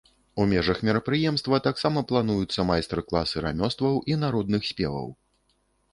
У 0.43 0.45
межах 0.53 0.79
мерапрыемства 0.87 1.59
таксама 1.67 2.03
плануюцца 2.11 2.67
майстар-класы 2.71 3.45
рамёстваў 3.49 4.03
і 4.13 4.19
народных 4.23 4.61
спеваў. 4.71 5.07